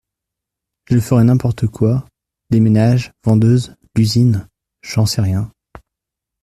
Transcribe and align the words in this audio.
Je 0.89 0.97
ferai 0.97 1.23
n’importe 1.25 1.67
quoi, 1.67 2.07
des 2.49 2.59
ménages, 2.59 3.11
vendeuse, 3.23 3.75
l’usine, 3.95 4.47
j’en 4.81 5.05
sais 5.05 5.21
rien. 5.21 5.51